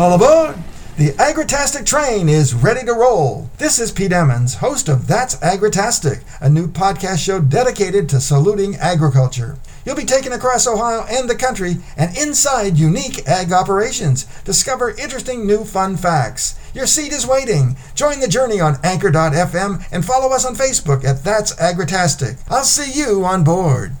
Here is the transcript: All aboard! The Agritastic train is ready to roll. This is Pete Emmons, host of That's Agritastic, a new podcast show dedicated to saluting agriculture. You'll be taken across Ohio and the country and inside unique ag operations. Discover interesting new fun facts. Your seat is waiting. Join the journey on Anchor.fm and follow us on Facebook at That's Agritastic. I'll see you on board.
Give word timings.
All 0.00 0.14
aboard! 0.14 0.56
The 0.96 1.10
Agritastic 1.18 1.84
train 1.84 2.30
is 2.30 2.54
ready 2.54 2.86
to 2.86 2.94
roll. 2.94 3.50
This 3.58 3.78
is 3.78 3.92
Pete 3.92 4.14
Emmons, 4.14 4.54
host 4.54 4.88
of 4.88 5.06
That's 5.06 5.36
Agritastic, 5.40 6.22
a 6.40 6.48
new 6.48 6.68
podcast 6.68 7.18
show 7.18 7.38
dedicated 7.38 8.08
to 8.08 8.18
saluting 8.18 8.76
agriculture. 8.76 9.58
You'll 9.84 9.96
be 9.96 10.06
taken 10.06 10.32
across 10.32 10.66
Ohio 10.66 11.04
and 11.10 11.28
the 11.28 11.34
country 11.34 11.76
and 11.98 12.16
inside 12.16 12.78
unique 12.78 13.28
ag 13.28 13.52
operations. 13.52 14.24
Discover 14.44 14.92
interesting 14.92 15.46
new 15.46 15.66
fun 15.66 15.98
facts. 15.98 16.58
Your 16.72 16.86
seat 16.86 17.12
is 17.12 17.26
waiting. 17.26 17.76
Join 17.94 18.20
the 18.20 18.26
journey 18.26 18.58
on 18.58 18.78
Anchor.fm 18.82 19.84
and 19.92 20.02
follow 20.02 20.32
us 20.32 20.46
on 20.46 20.54
Facebook 20.56 21.04
at 21.04 21.24
That's 21.24 21.54
Agritastic. 21.56 22.42
I'll 22.48 22.64
see 22.64 22.98
you 22.98 23.26
on 23.26 23.44
board. 23.44 23.92